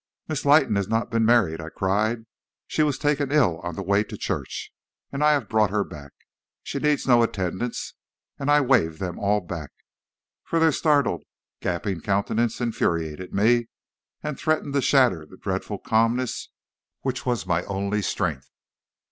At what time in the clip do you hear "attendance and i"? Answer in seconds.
7.21-8.61